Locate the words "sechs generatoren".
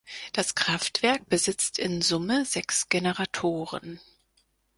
2.43-3.99